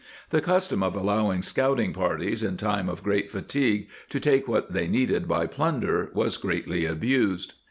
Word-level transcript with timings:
^ 0.01 0.03
The 0.31 0.41
custom 0.41 0.81
of 0.81 0.95
allow 0.95 1.31
ing 1.31 1.43
scouting 1.43 1.93
parties 1.93 2.41
in 2.41 2.57
time 2.57 2.89
of 2.89 3.03
great 3.03 3.29
fatigue 3.29 3.87
to 4.09 4.19
take 4.19 4.47
what 4.47 4.73
they 4.73 4.87
needed 4.87 5.27
by 5.27 5.45
plunder 5.45 6.09
was 6.15 6.37
greatly 6.37 6.85
abused. 6.87 7.53